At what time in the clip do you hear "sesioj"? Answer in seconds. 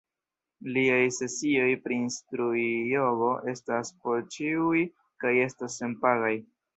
1.17-1.67